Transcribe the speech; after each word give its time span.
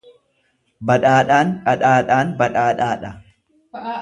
Badhaadhaan 0.91 1.53
dhadhaadhaan 1.67 2.33
badhaadhaadha. 2.41 3.15